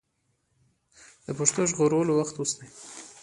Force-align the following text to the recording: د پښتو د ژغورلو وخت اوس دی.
د 1.25 1.27
پښتو 1.37 1.61
د 1.65 1.69
ژغورلو 1.71 2.13
وخت 2.15 2.35
اوس 2.37 2.51
دی. 2.57 2.67